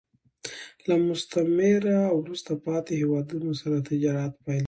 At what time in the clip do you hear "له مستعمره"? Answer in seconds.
0.87-1.97